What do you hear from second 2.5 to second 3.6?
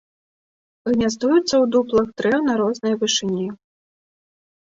рознай вышыні.